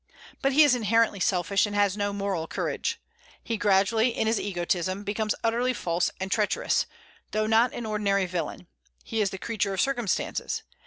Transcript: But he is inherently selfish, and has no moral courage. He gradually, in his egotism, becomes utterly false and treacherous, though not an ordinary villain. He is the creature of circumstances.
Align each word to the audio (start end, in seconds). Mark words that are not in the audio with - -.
But 0.41 0.53
he 0.53 0.63
is 0.63 0.73
inherently 0.73 1.19
selfish, 1.19 1.67
and 1.67 1.75
has 1.75 1.95
no 1.95 2.11
moral 2.11 2.47
courage. 2.47 2.99
He 3.43 3.55
gradually, 3.55 4.09
in 4.17 4.25
his 4.25 4.39
egotism, 4.39 5.03
becomes 5.03 5.35
utterly 5.43 5.73
false 5.73 6.09
and 6.19 6.31
treacherous, 6.31 6.87
though 7.33 7.45
not 7.45 7.71
an 7.75 7.85
ordinary 7.85 8.25
villain. 8.25 8.65
He 9.03 9.21
is 9.21 9.29
the 9.29 9.37
creature 9.37 9.75
of 9.75 9.79
circumstances. 9.79 10.63